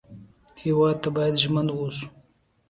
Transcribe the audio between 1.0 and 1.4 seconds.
ته باید